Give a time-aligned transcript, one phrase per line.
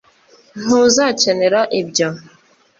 [0.63, 2.07] ntuzakenera ibyo